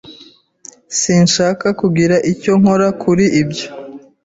[0.99, 3.67] Sinshaka kugira icyo nkora kuri ibyo.